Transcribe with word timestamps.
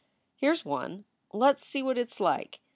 Here 0.33 0.53
s 0.53 0.65
one. 0.65 1.05
Let 1.31 1.57
s 1.57 1.65
see 1.65 1.83
what 1.83 1.99
it 1.99 2.09
s 2.09 2.19
like." 2.19 2.59